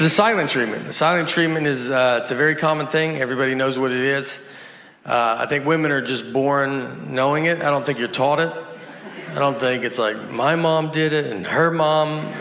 [0.00, 0.86] It's the silent treatment.
[0.86, 3.18] The silent treatment is uh, it's a very common thing.
[3.18, 4.42] Everybody knows what it is.
[5.04, 7.60] Uh, I think women are just born knowing it.
[7.60, 8.50] I don't think you're taught it.
[9.32, 12.32] I don't think it's like my mom did it and her mom.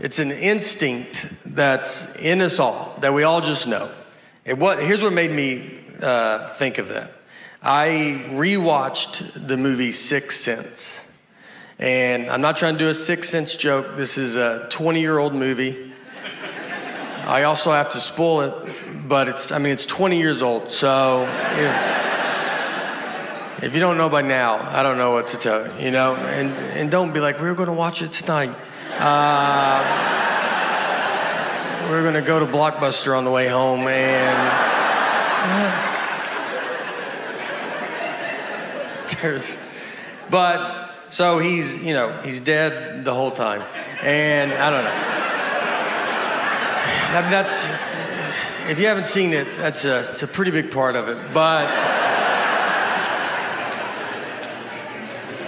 [0.00, 3.90] It's an instinct that's in us all that we all just know.
[4.44, 7.10] And what here's what made me uh, think of that.
[7.62, 11.18] I rewatched the movie Sixth Sense.
[11.78, 13.96] And I'm not trying to do a Sixth Sense joke.
[13.96, 15.88] This is a 20 year old movie.
[17.24, 18.52] I also have to spoil it,
[19.06, 20.70] but it's, I mean, it's 20 years old.
[20.72, 21.22] So
[21.52, 22.02] if,
[23.62, 26.16] if you don't know by now, I don't know what to tell you, you know?
[26.16, 28.52] And, and don't be like, we are going to watch it tonight.
[28.98, 30.18] Uh,
[31.88, 34.78] we're going to go to Blockbuster on the way home and.
[39.22, 39.56] There's,
[40.28, 43.62] but so he's, you know, he's dead the whole time.
[44.02, 45.11] And I don't know.
[47.14, 47.68] I mean, that's,
[48.70, 51.18] if you haven't seen it, that's a, it's a pretty big part of it.
[51.32, 51.66] But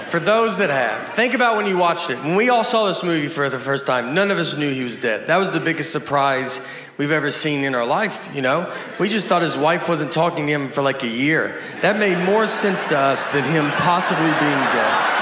[0.09, 2.19] for those that have, think about when you watched it.
[2.19, 4.85] When we all saw this movie for the first time, none of us knew he
[4.85, 5.27] was dead.
[5.27, 6.61] That was the biggest surprise
[6.99, 8.73] we've ever seen in our life, you know?
[9.01, 11.61] We just thought his wife wasn't talking to him for like a year.
[11.83, 15.14] That made more sense to us than him possibly being dead.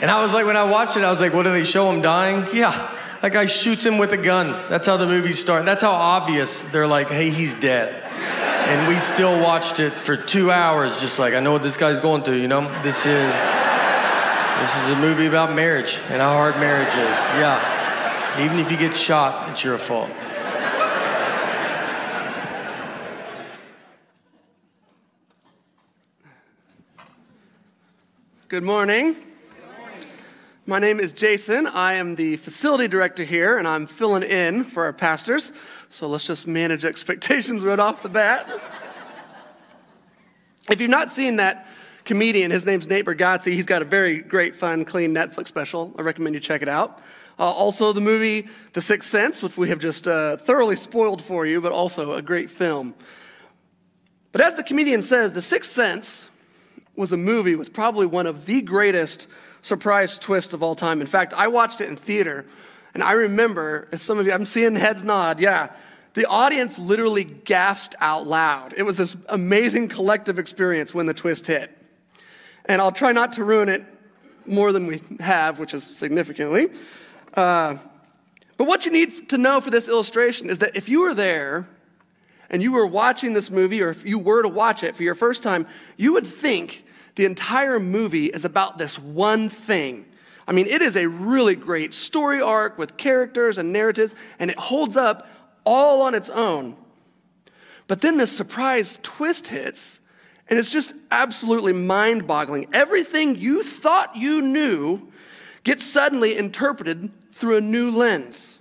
[0.00, 1.90] And I was like, when I watched it, I was like, what do they show
[1.92, 2.46] him dying?
[2.54, 4.52] Yeah, that guy shoots him with a gun.
[4.70, 5.66] That's how the movie starts.
[5.66, 8.02] That's how obvious they're like, hey, he's dead.
[8.70, 12.00] And we still watched it for two hours, just like, I know what this guy's
[12.00, 12.62] going through, you know?
[12.82, 13.34] This is,
[14.60, 17.18] this is a movie about marriage and how hard marriage is.
[17.36, 18.42] Yeah.
[18.42, 20.08] Even if you get shot, it's your fault.
[28.48, 29.14] Good morning.
[30.70, 31.66] My name is Jason.
[31.66, 35.52] I am the facility director here, and I'm filling in for our pastors.
[35.88, 38.48] So let's just manage expectations right off the bat.
[40.70, 41.66] if you've not seen that
[42.04, 43.52] comedian, his name's Nate Bargatze.
[43.52, 45.92] He's got a very great, fun, clean Netflix special.
[45.98, 47.00] I recommend you check it out.
[47.36, 51.46] Uh, also, the movie The Sixth Sense, which we have just uh, thoroughly spoiled for
[51.46, 52.94] you, but also a great film.
[54.30, 56.28] But as the comedian says, The Sixth Sense
[56.94, 59.26] was a movie with probably one of the greatest
[59.62, 61.00] surprise twist of all time.
[61.00, 62.44] In fact, I watched it in theater,
[62.94, 65.72] and I remember, if some of you, I'm seeing heads nod, yeah,
[66.14, 68.74] the audience literally gasped out loud.
[68.76, 71.76] It was this amazing collective experience when the twist hit.
[72.64, 73.84] And I'll try not to ruin it
[74.46, 76.70] more than we have, which is significantly.
[77.34, 77.76] Uh,
[78.56, 81.66] but what you need to know for this illustration is that if you were there
[82.50, 85.14] and you were watching this movie, or if you were to watch it for your
[85.14, 85.66] first time,
[85.96, 86.84] you would think
[87.16, 90.06] the entire movie is about this one thing.
[90.46, 94.58] I mean, it is a really great story arc with characters and narratives, and it
[94.58, 95.28] holds up
[95.64, 96.76] all on its own.
[97.86, 100.00] But then this surprise twist hits,
[100.48, 102.66] and it's just absolutely mind boggling.
[102.72, 105.10] Everything you thought you knew
[105.64, 108.58] gets suddenly interpreted through a new lens,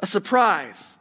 [0.00, 0.96] a surprise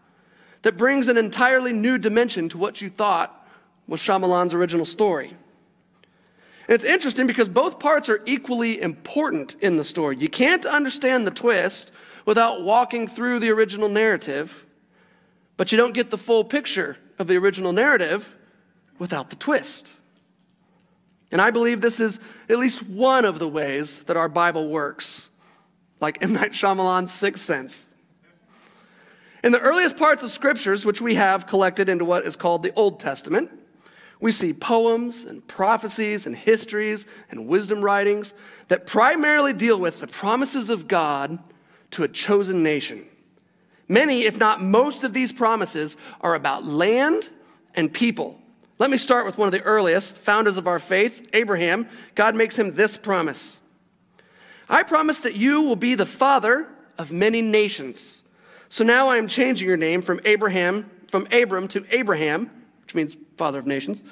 [0.63, 3.47] that brings an entirely new dimension to what you thought
[3.87, 5.33] was Shyamalan's original story.
[6.67, 10.17] It's interesting because both parts are equally important in the story.
[10.17, 11.93] You can't understand the twist
[12.25, 14.65] without walking through the original narrative,
[15.55, 18.35] but you don't get the full picture of the original narrative
[18.99, 19.93] without the twist.
[21.31, 22.19] And I believe this is
[22.49, 25.29] at least one of the ways that our Bible works,
[26.01, 26.33] like M.
[26.33, 27.93] Night Shyamalan's Sixth Sense.
[29.43, 32.73] In the earliest parts of scriptures, which we have collected into what is called the
[32.75, 33.51] Old Testament,
[34.19, 38.33] we see poems and prophecies and histories and wisdom writings
[38.67, 41.39] that primarily deal with the promises of God
[41.91, 43.05] to a chosen nation.
[43.87, 47.29] Many, if not most, of these promises are about land
[47.75, 48.39] and people.
[48.79, 51.87] Let me start with one of the earliest founders of our faith, Abraham.
[52.15, 53.61] God makes him this promise
[54.69, 56.67] I promise that you will be the father
[56.97, 58.23] of many nations.
[58.67, 62.51] So now I am changing your name from Abraham, from Abram to Abraham
[62.87, 64.03] which means father of nations.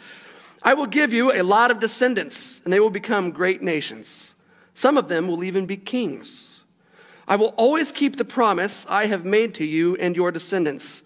[0.63, 4.36] I will give you a lot of descendants, and they will become great nations.
[4.74, 6.62] Some of them will even be kings.
[7.27, 11.04] I will always keep the promise I have made to you and your descendants,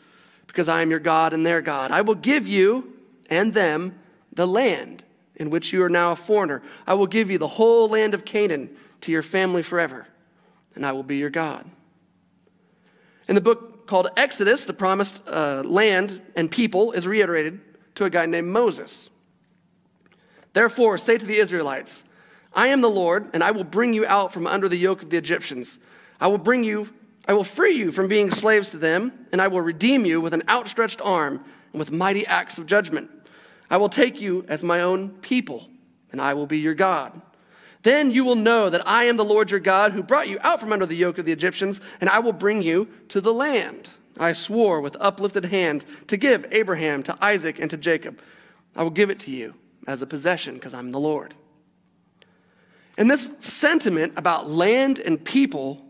[0.47, 1.91] because I am your God and their God.
[1.91, 2.93] I will give you
[3.29, 3.99] and them
[4.33, 5.03] the land
[5.35, 6.61] in which you are now a foreigner.
[6.87, 8.69] I will give you the whole land of Canaan
[9.01, 10.07] to your family forever,
[10.75, 11.65] and I will be your God.
[13.27, 17.61] In the book called Exodus, the promised uh, land and people, is reiterated
[17.99, 19.09] to a guy named Moses.
[20.53, 22.05] Therefore, say to the Israelites,
[22.53, 25.09] I am the Lord, and I will bring you out from under the yoke of
[25.09, 25.79] the Egyptians.
[26.19, 26.89] I will bring you,
[27.27, 30.33] I will free you from being slaves to them, and I will redeem you with
[30.33, 31.43] an outstretched arm
[31.73, 33.11] and with mighty acts of judgment.
[33.69, 35.67] I will take you as my own people,
[36.13, 37.21] and I will be your God.
[37.83, 40.61] Then you will know that I am the Lord your God who brought you out
[40.61, 43.91] from under the yoke of the Egyptians, and I will bring you to the land.
[44.19, 48.19] I swore with uplifted hand to give Abraham, to Isaac, and to Jacob.
[48.75, 49.55] I will give it to you
[49.87, 51.33] as a possession because I'm the Lord.
[52.97, 55.85] And this sentiment about land and people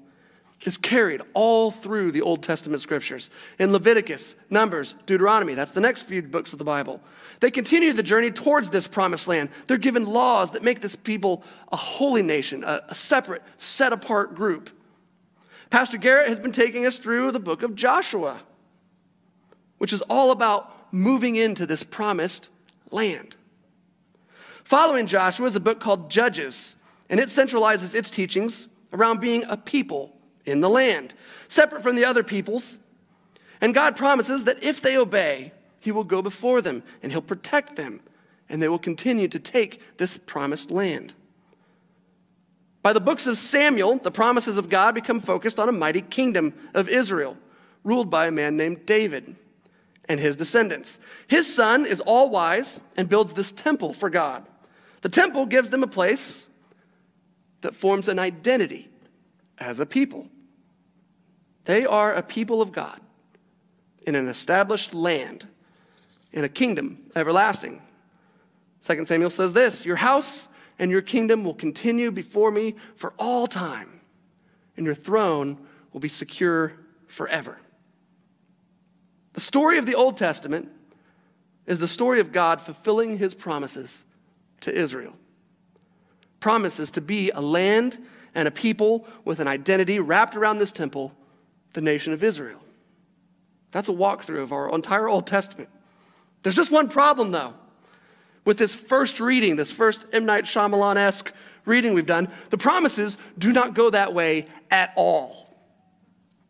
[0.66, 3.30] is carried all through the Old Testament scriptures.
[3.58, 7.02] In Leviticus, Numbers, Deuteronomy, that's the next few books of the Bible.
[7.40, 9.50] They continue the journey towards this promised land.
[9.68, 14.36] They're given laws that make this people a holy nation, a, a separate, set apart
[14.36, 14.70] group.
[15.70, 18.42] Pastor Garrett has been taking us through the book of Joshua,
[19.78, 22.50] which is all about moving into this promised
[22.90, 23.36] land.
[24.64, 26.76] Following Joshua is a book called Judges,
[27.10, 31.14] and it centralizes its teachings around being a people in the land,
[31.48, 32.80] separate from the other peoples.
[33.62, 37.76] And God promises that if they obey, He will go before them and He'll protect
[37.76, 38.02] them,
[38.48, 41.14] and they will continue to take this promised land.
[42.82, 46.54] By the books of Samuel, the promises of God become focused on a mighty kingdom
[46.74, 47.38] of Israel,
[47.84, 49.36] ruled by a man named David
[50.08, 51.00] and his descendants.
[51.28, 54.46] His son is all wise and builds this temple for God.
[55.02, 56.48] The temple gives them a place
[57.62, 58.90] that forms an identity
[59.58, 60.28] as a people.
[61.66, 63.00] They are a people of God
[64.08, 65.48] in an established land,
[66.32, 67.82] in a kingdom everlasting.
[68.82, 70.48] 2 Samuel says this Your house
[70.80, 74.00] and your kingdom will continue before me for all time,
[74.78, 75.58] and your throne
[75.92, 76.74] will be secure
[77.08, 77.60] forever.
[79.34, 80.70] The story of the Old Testament
[81.68, 84.06] is the story of God fulfilling his promises
[84.62, 85.16] to Israel.
[86.40, 88.00] Promises to be a land
[88.34, 91.14] and a people with an identity wrapped around this temple,
[91.74, 92.60] the nation of Israel.
[93.72, 95.70] That's a walkthrough of our entire Old Testament.
[96.42, 97.54] There's just one problem, though.
[98.46, 100.26] With this first reading, this first M.
[100.26, 101.32] Night Shyamalan esque
[101.66, 105.48] reading we've done, the promises do not go that way at all.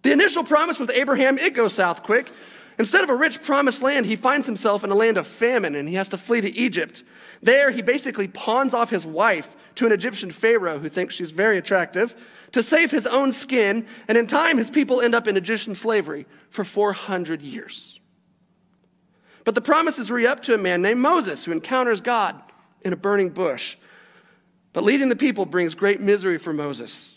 [0.02, 2.32] The initial promise with Abraham, it goes south quick.
[2.78, 5.90] Instead of a rich promised land, he finds himself in a land of famine and
[5.90, 7.04] he has to flee to Egypt.
[7.44, 11.58] There, he basically pawns off his wife to an Egyptian Pharaoh who thinks she's very
[11.58, 12.16] attractive
[12.54, 16.26] to save his own skin, and in time, his people end up in Egyptian slavery
[16.50, 17.99] for 400 years.
[19.50, 22.40] But the promises re up to a man named Moses who encounters God
[22.82, 23.78] in a burning bush.
[24.74, 27.16] But leading the people brings great misery for Moses.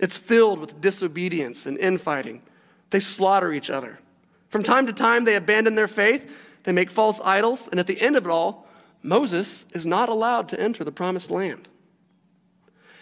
[0.00, 2.42] It's filled with disobedience and infighting.
[2.90, 4.00] They slaughter each other.
[4.48, 6.28] From time to time, they abandon their faith,
[6.64, 8.66] they make false idols, and at the end of it all,
[9.04, 11.68] Moses is not allowed to enter the promised land.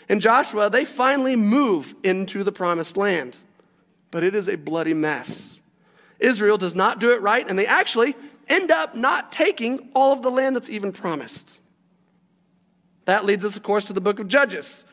[0.06, 3.38] In Joshua, they finally move into the promised land,
[4.11, 5.61] but it is a bloody mess.
[6.19, 8.14] Israel does not do it right, and they actually
[8.49, 11.59] end up not taking all of the land that's even promised.
[13.05, 14.85] That leads us, of course, to the book of Judges,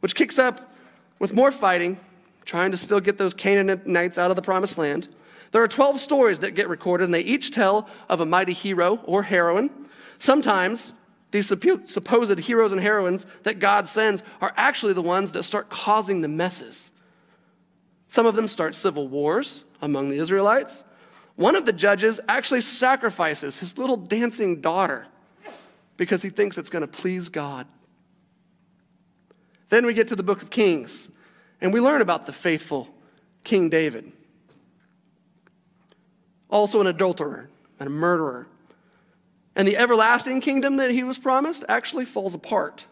[0.00, 0.72] which kicks up
[1.18, 1.98] with more fighting,
[2.44, 5.08] trying to still get those Canaanites out of the promised land.
[5.52, 9.00] There are 12 stories that get recorded, and they each tell of a mighty hero
[9.04, 9.70] or heroine.
[10.18, 10.94] Sometimes
[11.30, 16.20] these supposed heroes and heroines that God sends are actually the ones that start causing
[16.20, 16.92] the messes.
[18.08, 20.84] Some of them start civil wars among the Israelites.
[21.40, 25.06] One of the judges actually sacrifices his little dancing daughter
[25.96, 27.66] because he thinks it's going to please God.
[29.70, 31.10] Then we get to the book of Kings,
[31.62, 32.92] and we learn about the faithful
[33.42, 34.12] King David
[36.50, 38.46] also an adulterer and a murderer.
[39.56, 42.86] And the everlasting kingdom that he was promised actually falls apart.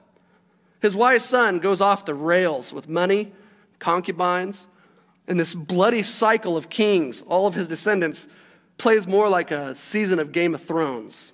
[0.80, 3.32] His wise son goes off the rails with money,
[3.78, 4.68] concubines,
[5.28, 8.28] and this bloody cycle of kings, all of his descendants,
[8.78, 11.32] plays more like a season of Game of Thrones.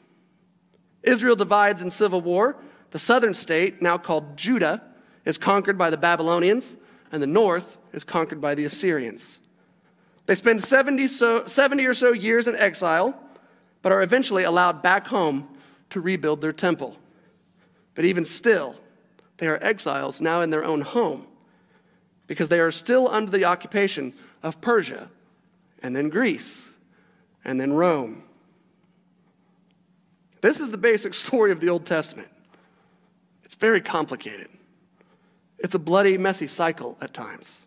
[1.03, 2.57] Israel divides in civil war.
[2.91, 4.83] The southern state, now called Judah,
[5.25, 6.77] is conquered by the Babylonians,
[7.13, 9.41] and the north is conquered by the Assyrians.
[10.27, 13.15] They spend 70, so, 70 or so years in exile,
[13.83, 15.49] but are eventually allowed back home
[15.91, 16.97] to rebuild their temple.
[17.95, 18.77] But even still,
[19.37, 21.27] they are exiles now in their own home
[22.27, 25.09] because they are still under the occupation of Persia
[25.83, 26.71] and then Greece
[27.45, 28.23] and then Rome.
[30.41, 32.29] This is the basic story of the Old Testament.
[33.45, 34.49] It's very complicated.
[35.59, 37.65] It's a bloody, messy cycle at times.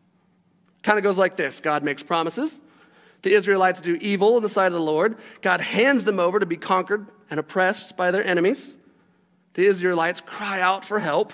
[0.84, 2.62] Kind of goes like this God makes promises.
[3.24, 5.18] The Israelites do evil in the sight of the Lord.
[5.42, 8.78] God hands them over to be conquered and oppressed by their enemies.
[9.56, 11.34] the Israelites cry out for help.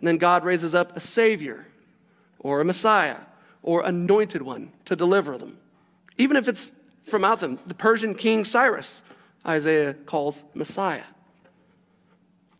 [0.00, 1.66] And then God raises up a Savior
[2.38, 3.16] or a Messiah
[3.62, 5.58] or anointed one to deliver them.
[6.18, 6.72] Even if it's
[7.04, 9.02] from out them, the Persian king Cyrus,
[9.46, 11.04] Isaiah calls Messiah.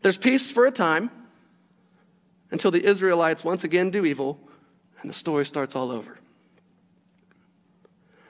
[0.01, 1.11] There's peace for a time
[2.51, 4.39] until the Israelites once again do evil
[5.01, 6.17] and the story starts all over.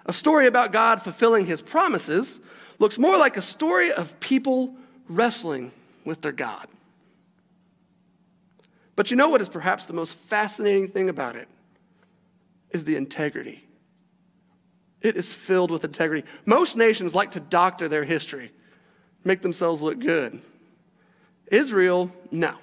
[0.06, 2.40] A story about God fulfilling his promises
[2.80, 4.76] looks more like a story of people
[5.10, 5.72] wrestling
[6.06, 6.68] with their God.
[8.98, 11.48] But you know what is perhaps the most fascinating thing about it?
[12.72, 13.64] Is the integrity.
[15.02, 16.28] It is filled with integrity.
[16.46, 18.52] Most nations like to doctor their history,
[19.24, 20.42] make themselves look good.
[21.50, 22.56] Israel, no.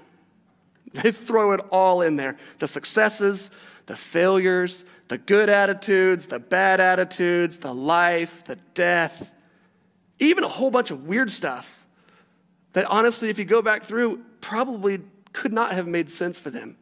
[0.92, 3.50] They throw it all in there the successes,
[3.86, 9.30] the failures, the good attitudes, the bad attitudes, the life, the death,
[10.18, 11.84] even a whole bunch of weird stuff
[12.72, 15.00] that honestly, if you go back through, probably
[15.34, 16.76] could not have made sense for them.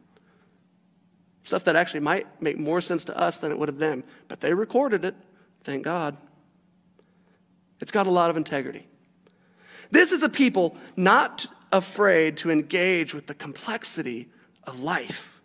[1.43, 4.05] Stuff that actually might make more sense to us than it would have them.
[4.29, 5.15] But they recorded it,
[5.65, 6.15] thank God.
[7.81, 8.87] It's got a lot of integrity.
[9.91, 14.29] This is a people not afraid to engage with the complexity
[14.63, 15.41] of life,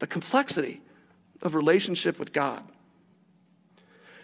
[0.00, 0.80] the complexity
[1.42, 2.64] of relationship with God.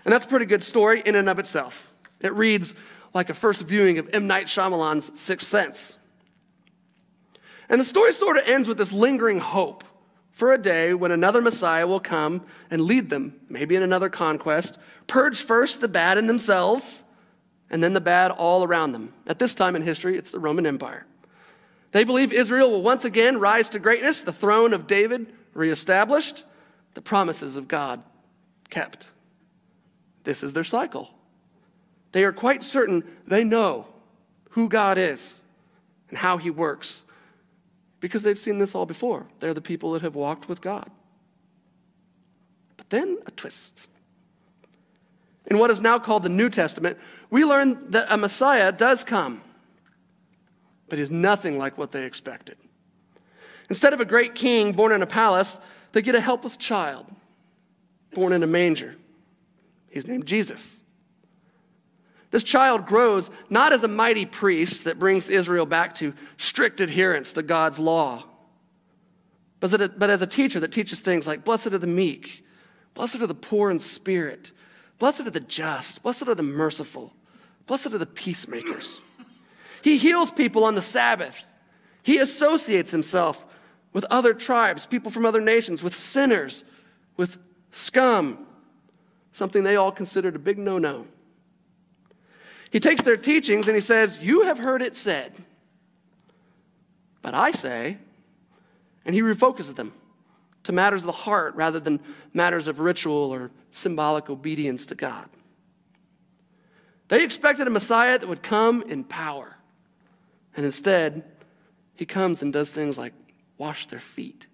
[0.05, 1.93] And that's a pretty good story in and of itself.
[2.21, 2.75] It reads
[3.15, 4.27] like a first viewing of M.
[4.27, 5.98] Night Shyamalan's Sixth Sense.
[7.69, 9.85] And the story sort of ends with this lingering hope
[10.31, 14.79] for a day when another Messiah will come and lead them, maybe in another conquest,
[15.07, 17.05] purge first the bad in themselves
[17.71, 19.13] and then the bad all around them.
[19.27, 21.05] At this time in history, it's the Roman Empire.
[21.93, 26.45] They believe Israel will once again rise to greatness, the throne of David reestablished,
[26.95, 28.03] the promises of God
[28.71, 29.09] kept.
[30.25, 31.11] This is their cycle.
[32.13, 33.87] They are quite certain they know
[34.51, 35.43] who God is
[36.09, 37.05] and how he works
[38.01, 39.27] because they've seen this all before.
[39.41, 40.91] They're the people that have walked with God.
[42.77, 43.87] But then a twist.
[45.47, 46.99] In what is now called the New Testament,
[47.31, 49.41] we learn that a Messiah does come,
[50.89, 52.57] but he's nothing like what they expected.
[53.69, 55.61] Instead of a great king born in a palace,
[55.93, 57.07] they get a helpless child
[58.13, 58.97] born in a manger.
[59.91, 60.78] He's named Jesus.
[62.31, 67.33] This child grows not as a mighty priest that brings Israel back to strict adherence
[67.35, 68.25] to God's law,
[69.61, 72.45] but as a teacher that teaches things like blessed are the meek,
[72.95, 74.53] blessed are the poor in spirit,
[74.99, 77.15] blessed are the just, blessed are the merciful,
[77.67, 79.01] blessed are the peacemakers.
[79.83, 81.47] He heals people on the Sabbath.
[82.03, 83.47] He associates himself
[83.93, 86.65] with other tribes, people from other nations, with sinners,
[87.17, 87.39] with
[87.71, 88.47] scum,
[89.33, 91.07] something they all considered a big no no.
[92.71, 95.33] He takes their teachings and he says, You have heard it said,
[97.23, 97.99] but I say,
[99.05, 99.93] and he refocuses them
[100.65, 102.01] to matters of the heart rather than
[102.35, 105.29] matters of ritual or symbolic obedience to God.
[107.09, 109.57] They expected a Messiah that would come in power.
[110.55, 111.25] And instead,
[111.95, 113.15] he comes and does things like
[113.57, 114.47] wash their feet.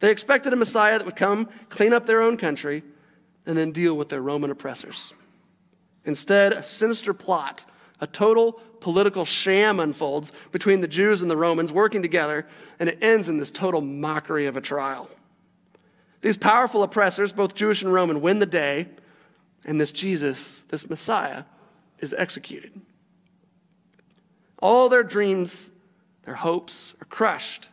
[0.00, 2.82] They expected a Messiah that would come, clean up their own country,
[3.46, 5.12] and then deal with their Roman oppressors.
[6.04, 7.64] Instead, a sinister plot,
[8.00, 12.46] a total political sham unfolds between the Jews and the Romans working together,
[12.80, 15.08] and it ends in this total mockery of a trial.
[16.20, 18.88] These powerful oppressors, both Jewish and Roman, win the day,
[19.64, 21.44] and this Jesus, this Messiah,
[22.00, 22.80] is executed.
[24.60, 25.70] All their dreams,
[26.24, 27.68] their hopes are crushed,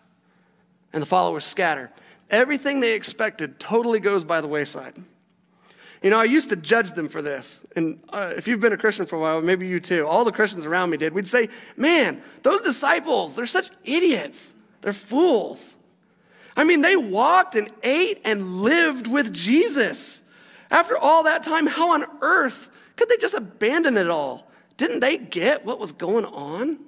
[0.93, 1.91] and the followers scatter.
[2.29, 4.95] Everything they expected totally goes by the wayside.
[6.01, 7.65] You know, I used to judge them for this.
[7.75, 10.31] And uh, if you've been a Christian for a while, maybe you too, all the
[10.31, 11.13] Christians around me did.
[11.13, 14.49] We'd say, man, those disciples, they're such idiots.
[14.81, 15.75] They're fools.
[16.55, 20.23] I mean, they walked and ate and lived with Jesus.
[20.71, 24.49] After all that time, how on earth could they just abandon it all?
[24.77, 26.79] Didn't they get what was going on?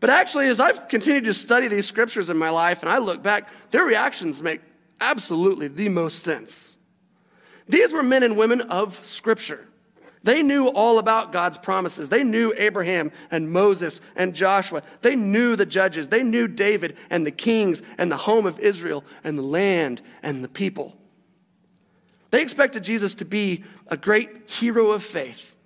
[0.00, 3.22] But actually, as I've continued to study these scriptures in my life and I look
[3.22, 4.60] back, their reactions make
[5.00, 6.73] absolutely the most sense.
[7.68, 9.66] These were men and women of Scripture.
[10.22, 12.08] They knew all about God's promises.
[12.08, 14.82] They knew Abraham and Moses and Joshua.
[15.02, 16.08] They knew the judges.
[16.08, 20.42] They knew David and the kings and the home of Israel and the land and
[20.42, 20.96] the people.
[22.30, 25.56] They expected Jesus to be a great hero of faith,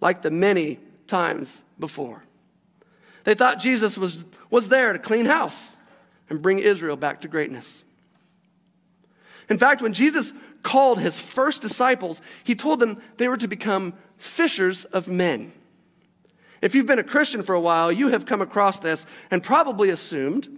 [0.00, 2.24] like the many times before.
[3.24, 5.76] They thought Jesus was, was there to clean house
[6.30, 7.84] and bring Israel back to greatness.
[9.50, 10.32] In fact, when Jesus
[10.62, 15.52] called his first disciples, he told them they were to become fishers of men.
[16.60, 19.90] If you've been a Christian for a while, you have come across this and probably
[19.90, 20.48] assumed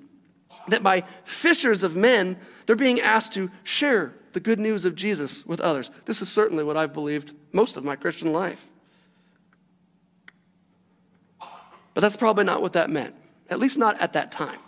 [0.68, 5.46] that by fishers of men, they're being asked to share the good news of Jesus
[5.46, 5.90] with others.
[6.04, 8.68] This is certainly what I've believed most of my Christian life.
[11.94, 13.14] But that's probably not what that meant,
[13.48, 14.58] at least not at that time.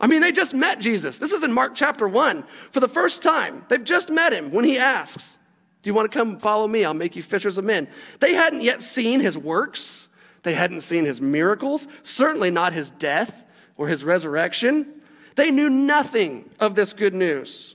[0.00, 1.18] I mean, they just met Jesus.
[1.18, 3.64] This is in Mark chapter 1 for the first time.
[3.68, 5.36] They've just met him when he asks,
[5.82, 6.84] Do you want to come follow me?
[6.84, 7.88] I'll make you fishers of men.
[8.20, 10.08] They hadn't yet seen his works,
[10.44, 13.44] they hadn't seen his miracles, certainly not his death
[13.76, 14.86] or his resurrection.
[15.34, 17.74] They knew nothing of this good news.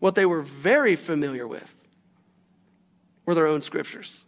[0.00, 1.74] What they were very familiar with
[3.24, 4.26] were their own scriptures,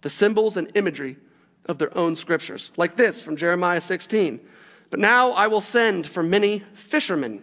[0.00, 1.18] the symbols and imagery
[1.66, 4.40] of their own scriptures, like this from Jeremiah 16.
[4.90, 7.42] But now I will send for many fishermen,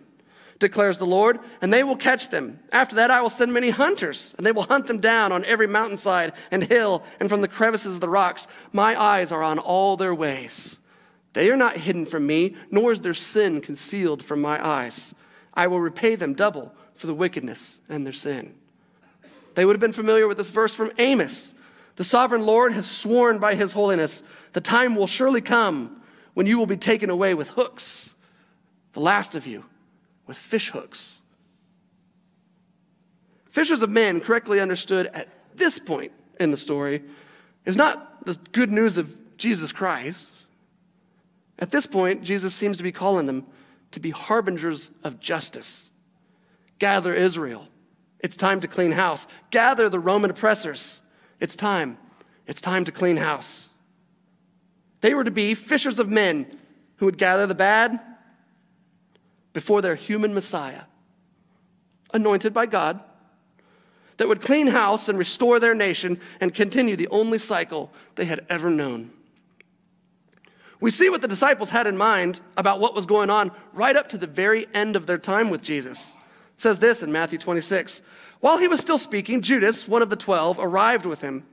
[0.59, 2.59] declares the Lord, and they will catch them.
[2.71, 5.67] After that, I will send many hunters, and they will hunt them down on every
[5.67, 8.47] mountainside and hill and from the crevices of the rocks.
[8.71, 10.79] My eyes are on all their ways.
[11.33, 15.13] They are not hidden from me, nor is their sin concealed from my eyes.
[15.53, 18.53] I will repay them double for the wickedness and their sin.
[19.55, 21.55] They would have been familiar with this verse from Amos.
[21.95, 24.23] The sovereign Lord has sworn by his holiness,
[24.53, 26.02] the time will surely come
[26.33, 28.13] when you will be taken away with hooks,
[28.93, 29.65] the last of you
[30.27, 31.19] with fish hooks.
[33.49, 37.03] Fishers of men, correctly understood at this point in the story,
[37.65, 40.33] is not the good news of Jesus Christ.
[41.59, 43.45] At this point, Jesus seems to be calling them
[43.91, 45.91] to be harbingers of justice.
[46.79, 47.67] Gather Israel.
[48.19, 49.27] It's time to clean house.
[49.51, 51.01] Gather the Roman oppressors.
[51.39, 51.97] It's time.
[52.47, 53.69] It's time to clean house.
[55.03, 56.49] They were to be fishers of men
[56.95, 57.99] who would gather the bad
[59.51, 60.83] before their human Messiah,
[62.13, 63.01] anointed by God,
[64.15, 68.45] that would clean house and restore their nation and continue the only cycle they had
[68.49, 69.11] ever known.
[70.79, 74.07] We see what the disciples had in mind about what was going on right up
[74.09, 76.15] to the very end of their time with Jesus.
[76.55, 78.03] It says this in Matthew 26.
[78.39, 81.45] While he was still speaking, Judas, one of the twelve, arrived with him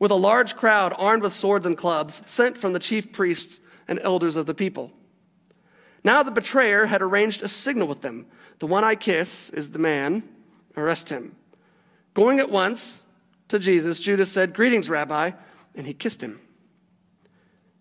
[0.00, 4.00] with a large crowd armed with swords and clubs, sent from the chief priests and
[4.02, 4.90] elders of the people.
[6.02, 8.26] Now the betrayer had arranged a signal with them.
[8.58, 10.28] The one I kiss is the man,
[10.76, 11.36] arrest him.
[12.14, 13.02] Going at once
[13.48, 15.32] to Jesus, Judas said, Greetings, Rabbi,
[15.74, 16.40] and he kissed him.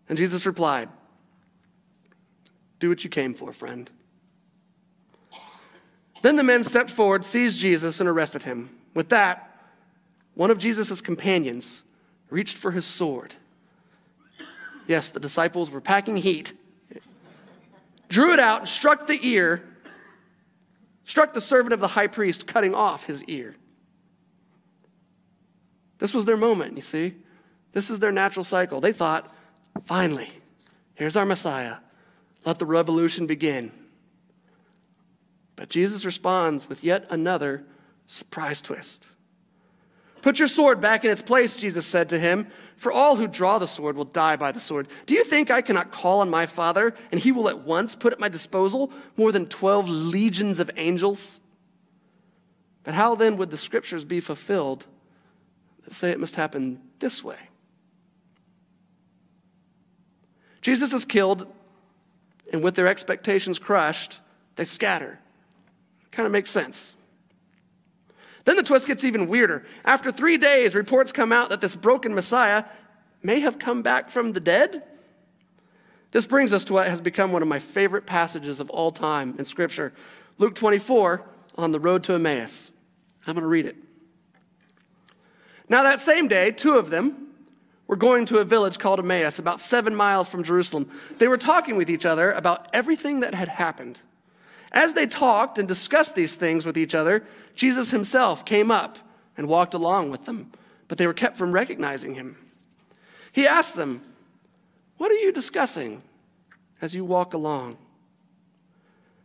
[0.10, 0.90] And Jesus replied,
[2.80, 3.90] Do what you came for, friend.
[6.22, 8.70] Then the men stepped forward, seized Jesus, and arrested him.
[8.94, 9.46] With that,
[10.34, 11.84] one of Jesus' companions,
[12.30, 13.36] reached for his sword.
[14.88, 16.54] Yes, the disciples were packing heat.
[18.08, 19.64] Drew it out and struck the ear,
[21.06, 23.56] struck the servant of the high priest, cutting off his ear.
[26.00, 27.14] This was their moment, you see.
[27.72, 28.82] This is their natural cycle.
[28.82, 29.32] They thought,
[29.86, 30.32] finally,
[30.96, 31.78] here's our Messiah.
[32.46, 33.72] Let the revolution begin.
[35.56, 37.64] But Jesus responds with yet another
[38.08, 39.08] surprise twist.
[40.22, 43.60] Put your sword back in its place, Jesus said to him, for all who draw
[43.60, 44.88] the sword will die by the sword.
[45.06, 48.14] Do you think I cannot call on my Father, and he will at once put
[48.14, 51.42] at my disposal more than 12 legions of angels?
[52.84, 54.86] But how then would the scriptures be fulfilled
[55.84, 57.38] that say it must happen this way?
[60.62, 61.48] Jesus is killed,
[62.52, 64.22] and with their expectations crushed,
[64.56, 65.20] they scatter.
[66.12, 66.96] Kind of makes sense.
[68.50, 69.64] Then the twist gets even weirder.
[69.86, 72.64] After three days, reports come out that this broken Messiah
[73.22, 74.82] may have come back from the dead.
[76.14, 79.36] This brings us to what has become one of my favorite passages of all time
[79.38, 79.94] in Scripture
[80.40, 81.22] Luke 24
[81.60, 82.72] on the road to Emmaus.
[83.28, 83.76] I'm going to read it.
[85.70, 87.28] Now, that same day, two of them
[87.86, 90.90] were going to a village called Emmaus, about seven miles from Jerusalem.
[91.20, 94.02] They were talking with each other about everything that had happened.
[94.72, 97.24] As they talked and discussed these things with each other,
[97.56, 99.00] Jesus himself came up
[99.36, 100.52] and walked along with them,
[100.88, 102.38] but they were kept from recognizing him.
[103.32, 104.02] He asked them,
[104.98, 106.04] What are you discussing
[106.82, 107.78] as you walk along?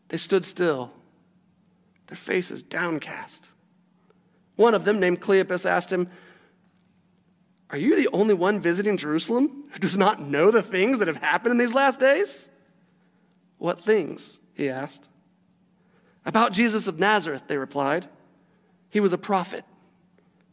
[0.09, 0.93] They stood still,
[2.07, 3.51] their faces downcast.
[4.57, 6.09] One of them, named Cleopas, asked him,
[7.71, 11.17] Are you the only one visiting Jerusalem who does not know the things that have
[11.17, 12.49] happened in these last days?
[13.59, 14.39] What things?
[14.55, 15.09] he asked.
[16.27, 18.09] About Jesus of Nazareth, they replied.
[18.89, 19.65] He was a prophet,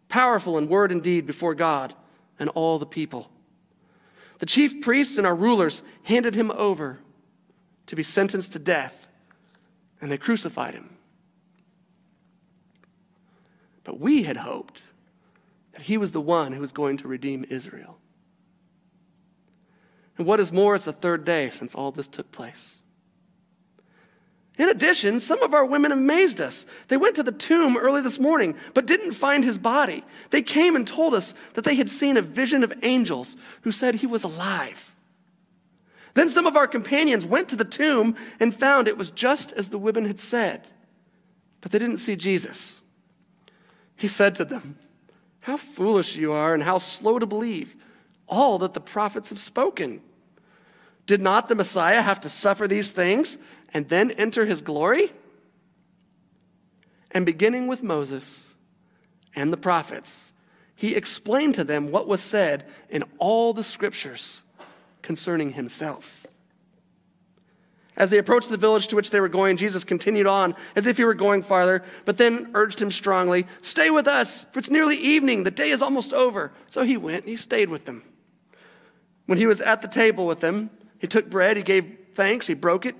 [0.09, 1.93] powerful in word and deed before God
[2.39, 3.31] and all the people.
[4.39, 6.99] The chief priests and our rulers handed him over
[7.85, 9.07] to be sentenced to death,
[10.01, 10.97] and they crucified him.
[13.83, 14.87] But we had hoped
[15.73, 17.97] that he was the one who was going to redeem Israel.
[20.17, 22.80] And what is more, it's the third day since all this took place.
[24.61, 26.67] In addition, some of our women amazed us.
[26.87, 30.03] They went to the tomb early this morning, but didn't find his body.
[30.29, 33.95] They came and told us that they had seen a vision of angels who said
[33.95, 34.93] he was alive.
[36.13, 39.69] Then some of our companions went to the tomb and found it was just as
[39.69, 40.69] the women had said,
[41.61, 42.81] but they didn't see Jesus.
[43.95, 44.77] He said to them,
[45.39, 47.75] How foolish you are, and how slow to believe
[48.27, 50.03] all that the prophets have spoken.
[51.05, 53.37] Did not the Messiah have to suffer these things
[53.73, 55.11] and then enter his glory?
[57.11, 58.49] And beginning with Moses
[59.35, 60.33] and the prophets,
[60.75, 64.43] he explained to them what was said in all the scriptures
[65.01, 66.25] concerning himself.
[67.97, 70.97] As they approached the village to which they were going, Jesus continued on as if
[70.97, 74.95] he were going farther, but then urged him strongly, Stay with us, for it's nearly
[74.95, 75.43] evening.
[75.43, 76.51] The day is almost over.
[76.67, 78.03] So he went and he stayed with them.
[79.25, 82.53] When he was at the table with them, he took bread, he gave thanks, he
[82.53, 82.95] broke it,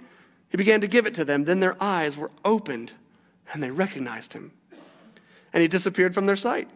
[0.50, 1.46] he began to give it to them.
[1.46, 2.94] Then their eyes were opened
[3.54, 4.52] and they recognized him.
[5.54, 6.68] And he disappeared from their sight.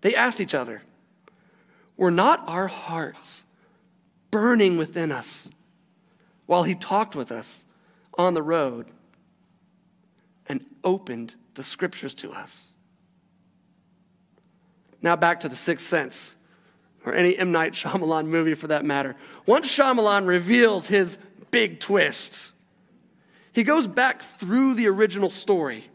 [0.00, 0.82] They asked each other,
[1.98, 3.44] Were not our hearts
[4.30, 5.50] burning within us
[6.46, 7.66] while he talked with us
[8.16, 8.86] on the road
[10.48, 12.68] and opened the scriptures to us?
[15.02, 16.34] Now back to the sixth sense,
[17.04, 17.52] or any M.
[17.52, 19.16] Night Shyamalan movie for that matter.
[19.46, 21.18] Once Shyamalan reveals his
[21.50, 22.52] big twist,
[23.52, 25.88] he goes back through the original story.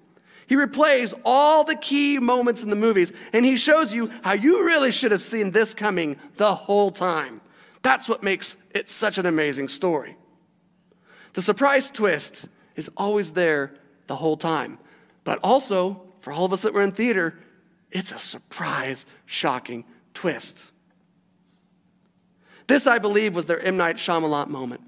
[0.47, 4.65] He replays all the key moments in the movies and he shows you how you
[4.65, 7.41] really should have seen this coming the whole time.
[7.81, 10.17] That's what makes it such an amazing story.
[11.33, 13.75] The surprise twist is always there
[14.07, 14.79] the whole time.
[15.23, 17.37] But also, for all of us that were in theater,
[17.91, 20.68] it's a surprise, shocking twist.
[22.69, 23.77] This, I believe, was their M.
[23.77, 24.81] Night Shyamalan moment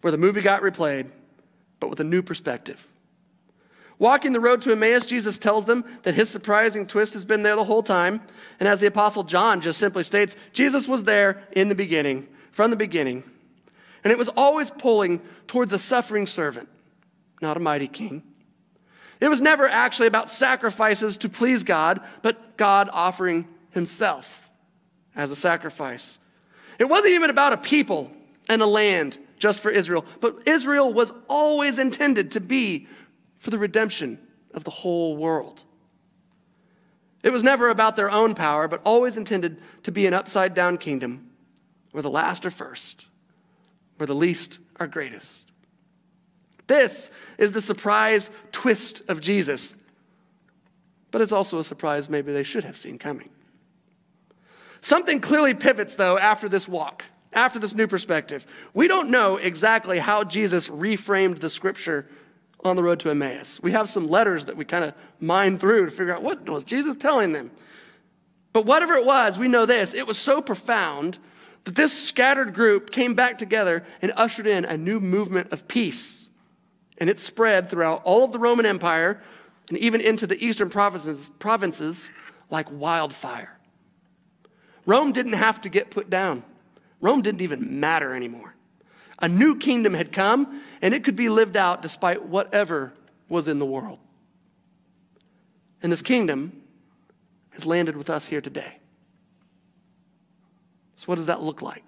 [0.00, 1.08] where the movie got replayed,
[1.80, 2.86] but with a new perspective.
[3.98, 7.56] Walking the road to Emmaus, Jesus tells them that his surprising twist has been there
[7.56, 8.22] the whole time.
[8.60, 12.70] And as the Apostle John just simply states, Jesus was there in the beginning, from
[12.70, 13.24] the beginning.
[14.04, 16.68] And it was always pulling towards a suffering servant,
[17.42, 18.22] not a mighty king.
[19.20, 24.48] It was never actually about sacrifices to please God, but God offering himself
[25.16, 26.19] as a sacrifice.
[26.80, 28.10] It wasn't even about a people
[28.48, 30.04] and a land just for Israel.
[30.20, 32.88] But Israel was always intended to be
[33.38, 34.18] for the redemption
[34.54, 35.62] of the whole world.
[37.22, 40.78] It was never about their own power, but always intended to be an upside down
[40.78, 41.30] kingdom
[41.92, 43.04] where the last are first,
[43.98, 45.52] where the least are greatest.
[46.66, 49.74] This is the surprise twist of Jesus,
[51.10, 53.28] but it's also a surprise maybe they should have seen coming.
[54.80, 58.46] Something clearly pivots, though, after this walk after this new perspective.
[58.74, 62.06] We don't know exactly how Jesus reframed the scripture
[62.64, 63.60] on the road to Emmaus.
[63.62, 66.64] We have some letters that we kind of mine through to figure out what was
[66.64, 67.50] Jesus telling them.
[68.52, 71.18] But whatever it was, we know this it was so profound
[71.64, 76.28] that this scattered group came back together and ushered in a new movement of peace.
[76.98, 79.22] And it spread throughout all of the Roman Empire
[79.68, 82.10] and even into the eastern provinces, provinces
[82.50, 83.59] like wildfire.
[84.86, 86.42] Rome didn't have to get put down.
[87.00, 88.54] Rome didn't even matter anymore.
[89.18, 92.92] A new kingdom had come, and it could be lived out despite whatever
[93.28, 93.98] was in the world.
[95.82, 96.62] And this kingdom
[97.50, 98.78] has landed with us here today.
[100.96, 101.82] So, what does that look like?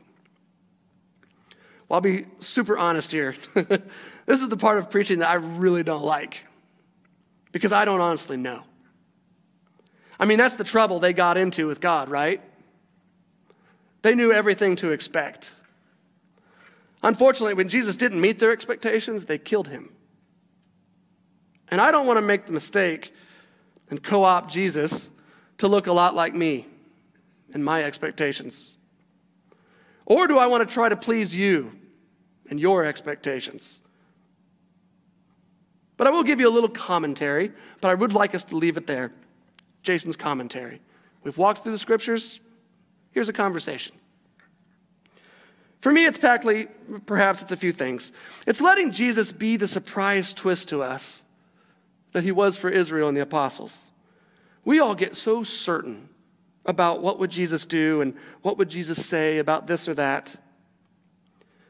[1.89, 3.35] Well, I'll be super honest here.
[3.55, 6.47] this is the part of preaching that I really don't like
[7.53, 8.63] because I don't honestly know.
[10.19, 12.41] I mean, that's the trouble they got into with God, right?
[14.03, 15.53] They knew everything to expect.
[17.03, 19.93] Unfortunately, when Jesus didn't meet their expectations, they killed him.
[21.69, 23.15] And I don't want to make the mistake
[23.91, 25.11] and co opt Jesus
[25.59, 26.67] to look a lot like me
[27.55, 28.77] and my expectations.
[30.07, 31.73] Or do I want to try to please you
[32.51, 33.83] and your expectations?
[35.97, 38.77] But I will give you a little commentary, but I would like us to leave
[38.77, 39.13] it there.
[39.83, 40.81] Jason's commentary.
[41.23, 42.41] We've walked through the scriptures,
[43.13, 43.95] Here's a conversation.
[45.81, 46.69] For me, it's practically,
[47.07, 48.13] perhaps it's a few things.
[48.47, 51.25] It's letting Jesus be the surprise twist to us
[52.13, 53.91] that he was for Israel and the apostles.
[54.65, 56.09] We all get so certain
[56.65, 60.37] about what would Jesus do and what would Jesus say about this or that.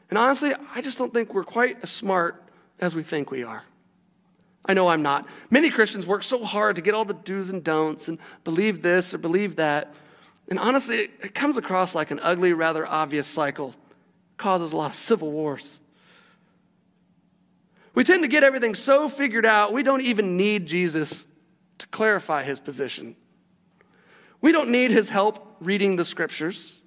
[0.09, 2.43] And honestly, I just don't think we're quite as smart
[2.79, 3.63] as we think we are.
[4.65, 5.27] I know I'm not.
[5.49, 9.13] Many Christians work so hard to get all the do's and don'ts and believe this
[9.13, 9.93] or believe that.
[10.49, 13.73] And honestly, it comes across like an ugly, rather obvious cycle,
[14.37, 15.79] causes a lot of civil wars.
[17.95, 21.25] We tend to get everything so figured out, we don't even need Jesus
[21.77, 23.15] to clarify his position.
[24.41, 26.81] We don't need his help reading the scriptures.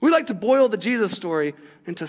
[0.00, 1.54] We like to boil the Jesus story
[1.86, 2.06] into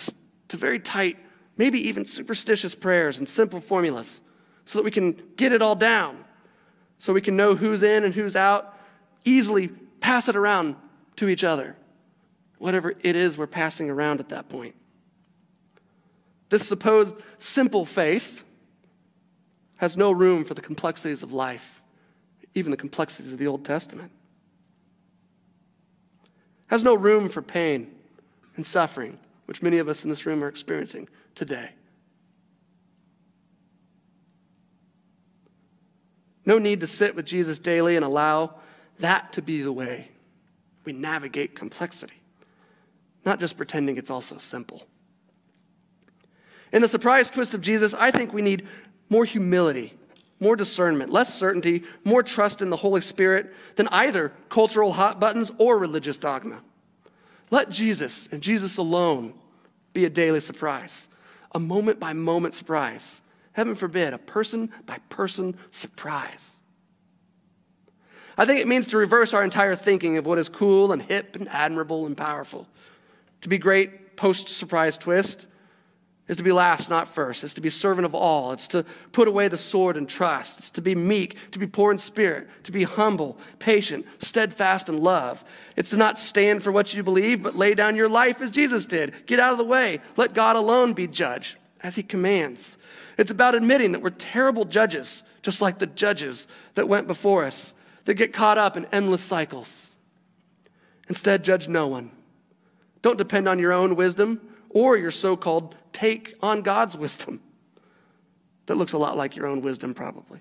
[0.50, 1.18] to very tight,
[1.58, 4.22] maybe even superstitious prayers and simple formulas
[4.66, 6.24] so that we can get it all down,
[6.98, 8.78] so we can know who's in and who's out,
[9.26, 9.70] easily
[10.04, 10.76] pass it around
[11.16, 11.78] to each other,
[12.58, 14.76] whatever it is we're passing around at that point.
[16.50, 18.44] This supposed simple faith
[19.78, 21.82] has no room for the complexities of life,
[22.54, 24.12] even the complexities of the Old Testament.
[26.68, 27.90] Has no room for pain
[28.58, 31.70] and suffering, which many of us in this room are experiencing today.
[36.46, 38.56] No need to sit with Jesus daily and allow
[39.00, 40.10] that to be the way
[40.86, 42.22] we navigate complexity,
[43.26, 44.84] not just pretending it's also simple.
[46.72, 48.68] In the surprise twist of Jesus, I think we need
[49.10, 49.94] more humility,
[50.40, 55.52] more discernment, less certainty, more trust in the Holy Spirit than either cultural hot buttons
[55.58, 56.62] or religious dogma.
[57.52, 59.34] Let Jesus and Jesus alone
[59.94, 61.08] be a daily surprise,
[61.54, 63.22] a moment by moment surprise.
[63.54, 66.60] Heaven forbid, a person by person surprise.
[68.38, 71.36] I think it means to reverse our entire thinking of what is cool and hip
[71.36, 72.68] and admirable and powerful.
[73.42, 75.48] To be great post surprise twist
[76.28, 77.44] is to be last, not first.
[77.44, 78.54] It's to be servant of all.
[78.54, 80.58] It's to put away the sword and trust.
[80.60, 84.98] It's to be meek, to be poor in spirit, to be humble, patient, steadfast in
[84.98, 85.44] love.
[85.76, 88.86] It's to not stand for what you believe, but lay down your life as Jesus
[88.86, 89.14] did.
[89.26, 90.00] Get out of the way.
[90.16, 92.78] Let God alone be judge, as he commands.
[93.18, 97.74] It's about admitting that we're terrible judges, just like the judges that went before us,
[98.06, 99.96] that get caught up in endless cycles.
[101.10, 102.12] Instead, judge no one.
[103.02, 107.42] Don't depend on your own wisdom or your so called take on God's wisdom
[108.66, 110.40] that looks a lot like your own wisdom, probably.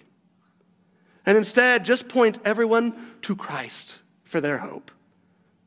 [1.26, 4.90] And instead, just point everyone to Christ for their hope,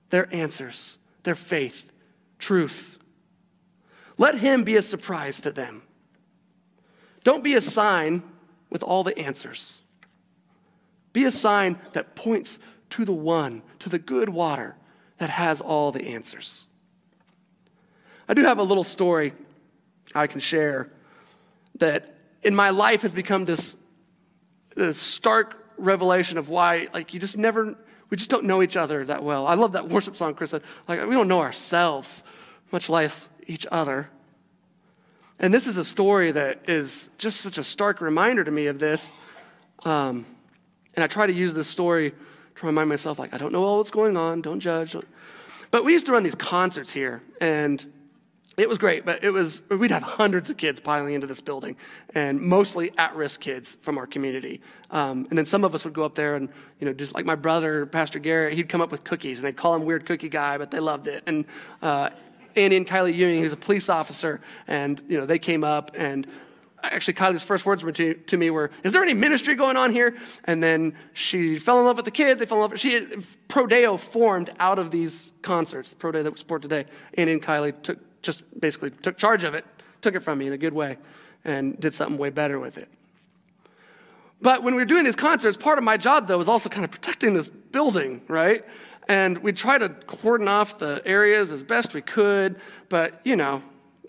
[0.10, 1.92] their answers, their faith,
[2.40, 2.98] truth.
[4.18, 5.84] Let Him be a surprise to them.
[7.24, 8.24] Don't be a sign
[8.70, 9.80] with all the answers.
[11.16, 14.76] Be a sign that points to the one, to the good water
[15.18, 16.66] that has all the answers.
[18.28, 19.32] I do have a little story
[20.14, 20.92] I can share
[21.80, 23.78] that in my life has become this,
[24.76, 27.78] this stark revelation of why, like, you just never,
[28.10, 29.48] we just don't know each other that well.
[29.48, 32.26] I love that worship song Chris said, like, we don't know ourselves,
[32.74, 34.10] much less each other.
[35.40, 38.80] And this is a story that is just such a stark reminder to me of
[38.80, 39.14] this.
[39.86, 40.26] Um,
[40.96, 42.12] and I try to use this story
[42.56, 44.96] to remind myself, like, I don't know all what's going on, don't judge.
[45.72, 47.86] But we used to run these concerts here, and
[48.58, 51.76] it was great, but it was we'd have hundreds of kids piling into this building,
[52.14, 54.62] and mostly at-risk kids from our community.
[54.92, 56.48] Um, and then some of us would go up there and
[56.80, 59.58] you know, just like my brother, Pastor Garrett, he'd come up with cookies, and they'd
[59.58, 61.24] call him weird cookie guy, but they loved it.
[61.28, 61.44] And
[61.82, 62.12] uh,
[62.56, 65.92] Andy and Kylie Ewing, he was a police officer, and you know they came up
[65.96, 66.26] and
[66.92, 70.16] actually Kylie's first words to, to, me were, "Is there any ministry going on here?"
[70.46, 72.40] And then she fell in love with the kids.
[72.40, 72.80] They fell in love.
[72.80, 73.00] She
[73.50, 75.94] Prodeo formed out of these concerts.
[75.94, 76.86] Prodeo that we support today.
[77.18, 79.66] And Kylie took just basically took charge of it,
[80.02, 80.98] took it from me in a good way,
[81.44, 82.90] and did something way better with it.
[84.42, 86.84] But when we were doing these concerts, part of my job though was also kind
[86.84, 88.66] of protecting this building, right?
[89.08, 93.62] And we try to cordon off the areas as best we could, but you know,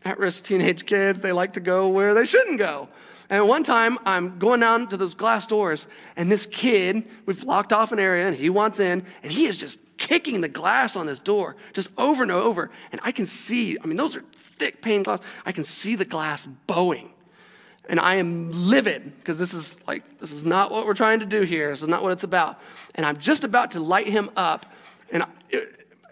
[0.07, 2.89] at risk teenage kids, they like to go where they shouldn't go.
[3.29, 7.73] And one time, I'm going down to those glass doors, and this kid, we've locked
[7.73, 11.07] off an area, and he wants in, and he is just kicking the glass on
[11.07, 12.71] this door just over and over.
[12.93, 15.21] And I can see, I mean, those are thick pane glass.
[15.45, 17.11] I can see the glass bowing.
[17.89, 21.27] And I am livid because this is like, this is not what we're trying to
[21.27, 21.71] do here.
[21.71, 22.61] This is not what it's about.
[22.95, 24.67] And I'm just about to light him up.
[25.11, 25.29] And I,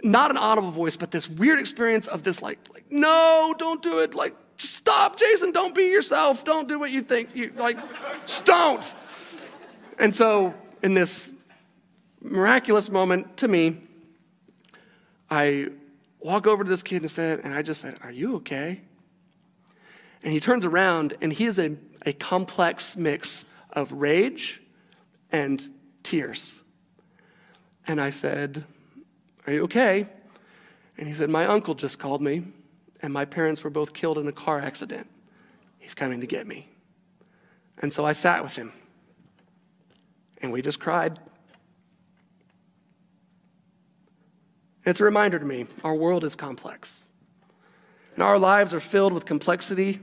[0.04, 4.00] not an audible voice, but this weird experience of this, like, like, no, don't do
[4.00, 4.14] it.
[4.14, 6.44] Like, stop, Jason, don't be yourself.
[6.44, 7.34] Don't do what you think.
[7.34, 7.78] You like,
[8.26, 8.94] just don't.
[9.98, 11.32] And so, in this
[12.20, 13.80] miraculous moment to me,
[15.30, 15.68] I
[16.20, 18.82] walk over to this kid and said, and I just said, Are you okay?
[20.22, 24.62] And he turns around and he is a, a complex mix of rage
[25.32, 25.66] and
[26.02, 26.58] tears.
[27.86, 28.64] And I said,
[29.46, 30.06] Are you okay?
[30.96, 32.44] And he said, My uncle just called me,
[33.02, 35.08] and my parents were both killed in a car accident.
[35.78, 36.68] He's coming to get me.
[37.78, 38.72] And so I sat with him,
[40.40, 41.18] and we just cried.
[44.86, 47.08] It's a reminder to me our world is complex.
[48.14, 50.00] And our lives are filled with complexity.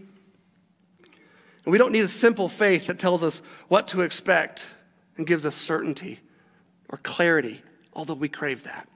[1.64, 4.68] And we don't need a simple faith that tells us what to expect
[5.18, 6.20] and gives us certainty
[6.90, 7.62] or clarity,
[7.94, 8.90] although we crave that.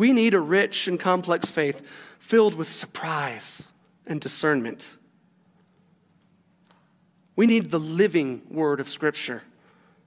[0.00, 1.86] We need a rich and complex faith
[2.18, 3.68] filled with surprise
[4.06, 4.96] and discernment.
[7.36, 9.42] We need the living word of Scripture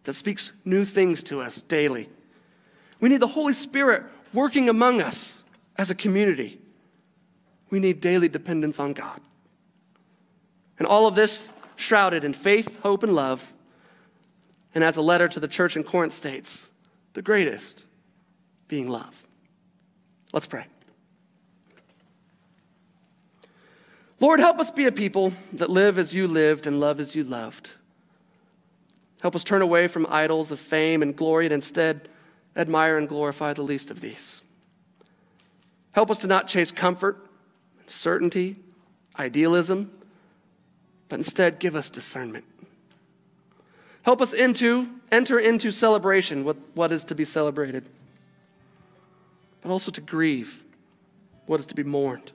[0.06, 2.10] that speaks new things to us daily.
[3.01, 4.01] We need the Holy Spirit
[4.34, 5.43] working among us
[5.77, 6.60] as a community.
[7.69, 9.21] We need daily dependence on God.
[10.79, 13.53] And all of this shrouded in faith, hope, and love.
[14.73, 16.67] And as a letter to the church in Corinth states,
[17.13, 17.86] the greatest
[18.67, 19.27] being love.
[20.34, 20.65] Let's pray.
[24.19, 27.24] Lord, help us be a people that live as you lived and love as you
[27.24, 27.74] loved.
[29.22, 32.10] Help us turn away from idols of fame and glory and instead
[32.56, 34.41] admire and glorify the least of these.
[35.91, 37.17] Help us to not chase comfort,
[37.86, 38.56] certainty,
[39.17, 39.91] idealism,
[41.10, 42.46] but instead give us discernment.
[44.02, 47.86] Help us into, enter into celebration with what is to be celebrated,
[49.63, 50.63] but also to grieve
[51.47, 52.34] what is to be mourned.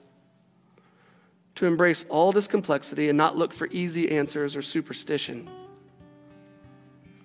[1.55, 5.49] To embrace all this complexity and not look for easy answers or superstition.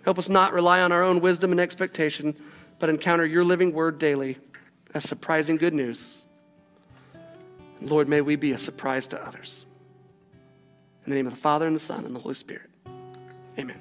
[0.05, 2.37] Help us not rely on our own wisdom and expectation,
[2.79, 4.37] but encounter your living word daily
[4.93, 6.25] as surprising good news.
[7.81, 9.65] Lord, may we be a surprise to others.
[11.05, 12.71] In the name of the Father, and the Son, and the Holy Spirit.
[13.59, 13.79] Amen.